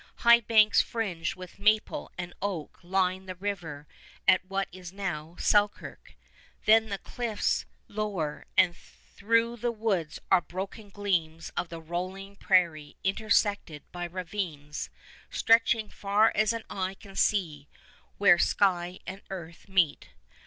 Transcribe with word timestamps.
High 0.25 0.39
banks 0.39 0.81
fringed 0.81 1.35
with 1.35 1.59
maple 1.59 2.11
and 2.17 2.33
oak 2.41 2.79
line 2.81 3.27
the 3.27 3.35
river 3.35 3.85
at 4.27 4.43
what 4.45 4.67
is 4.71 4.91
now 4.91 5.35
Selkirk. 5.37 6.15
Then 6.65 6.89
the 6.89 6.97
cliffs 6.97 7.67
lower, 7.87 8.45
and 8.57 8.75
through 8.75 9.57
the 9.57 9.71
woods 9.71 10.17
are 10.31 10.41
broken 10.41 10.89
gleams 10.89 11.51
of 11.55 11.69
the 11.69 11.79
rolling 11.79 12.35
prairie 12.35 12.97
intersected 13.03 13.83
by 13.91 14.05
ravines, 14.05 14.89
stretching 15.29 15.87
far 15.87 16.31
as 16.33 16.51
eye 16.51 16.95
can 16.95 17.15
see, 17.15 17.67
where 18.17 18.39
sky 18.39 18.97
and 19.05 19.21
earth 19.29 19.69
meet. 19.69 20.09